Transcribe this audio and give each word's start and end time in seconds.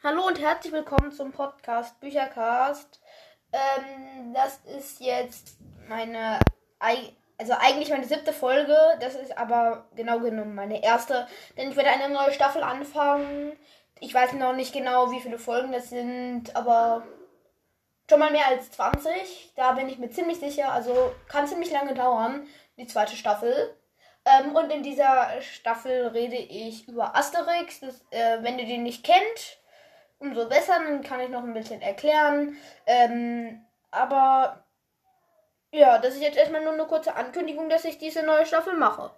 Hallo 0.00 0.28
und 0.28 0.40
herzlich 0.40 0.72
willkommen 0.72 1.10
zum 1.10 1.32
Podcast 1.32 1.98
Büchercast. 1.98 3.00
Ähm, 3.52 4.32
das 4.32 4.60
ist 4.76 5.00
jetzt 5.00 5.56
meine, 5.88 6.38
also 7.36 7.54
eigentlich 7.54 7.90
meine 7.90 8.04
siebte 8.06 8.32
Folge. 8.32 8.76
Das 9.00 9.16
ist 9.16 9.36
aber 9.36 9.88
genau 9.96 10.20
genommen 10.20 10.54
meine 10.54 10.84
erste, 10.84 11.26
denn 11.56 11.70
ich 11.70 11.76
werde 11.76 11.90
eine 11.90 12.14
neue 12.14 12.30
Staffel 12.32 12.62
anfangen. 12.62 13.58
Ich 13.98 14.14
weiß 14.14 14.34
noch 14.34 14.52
nicht 14.52 14.72
genau, 14.72 15.10
wie 15.10 15.18
viele 15.18 15.36
Folgen 15.36 15.72
das 15.72 15.88
sind, 15.88 16.54
aber 16.54 17.02
schon 18.08 18.20
mal 18.20 18.30
mehr 18.30 18.46
als 18.46 18.70
20. 18.70 19.54
Da 19.56 19.72
bin 19.72 19.88
ich 19.88 19.98
mir 19.98 20.10
ziemlich 20.10 20.38
sicher. 20.38 20.70
Also 20.70 21.12
kann 21.26 21.48
ziemlich 21.48 21.72
lange 21.72 21.94
dauern, 21.94 22.46
die 22.76 22.86
zweite 22.86 23.16
Staffel. 23.16 23.74
Ähm, 24.24 24.54
und 24.54 24.70
in 24.70 24.84
dieser 24.84 25.40
Staffel 25.40 26.06
rede 26.06 26.36
ich 26.36 26.86
über 26.86 27.16
Asterix. 27.16 27.80
Das, 27.80 28.00
äh, 28.10 28.38
wenn 28.42 28.60
ihr 28.60 28.66
den 28.66 28.84
nicht 28.84 29.02
kennt, 29.02 29.57
umso 30.38 30.48
besser, 30.48 30.74
dann 30.78 31.02
kann 31.02 31.20
ich 31.20 31.28
noch 31.28 31.42
ein 31.42 31.54
bisschen 31.54 31.82
erklären. 31.82 32.56
Ähm, 32.86 33.64
aber 33.90 34.64
ja, 35.72 35.98
das 35.98 36.14
ist 36.14 36.22
jetzt 36.22 36.38
erstmal 36.38 36.62
nur 36.62 36.72
eine 36.72 36.84
kurze 36.84 37.14
Ankündigung, 37.14 37.68
dass 37.68 37.84
ich 37.84 37.98
diese 37.98 38.22
neue 38.22 38.46
Staffel 38.46 38.74
mache. 38.74 39.10